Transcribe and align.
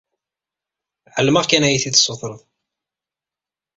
Ɛelmeɣ 1.15 1.43
kan 1.45 1.65
ad 1.65 1.71
yi-t-id-tessutreḍ. 1.73 2.39